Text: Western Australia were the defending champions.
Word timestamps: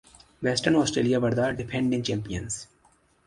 Western 0.41 0.75
Australia 0.77 1.19
were 1.19 1.31
the 1.35 1.51
defending 1.51 2.01
champions. 2.01 2.65